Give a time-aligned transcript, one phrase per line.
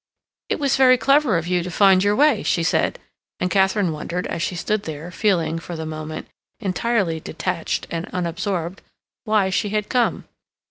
[0.49, 2.97] "It was very clever of you to find your way," she said,
[3.39, 6.27] and Katharine wondered, as she stood there, feeling, for the moment,
[6.59, 8.81] entirely detached and unabsorbed,
[9.25, 10.27] why she had come.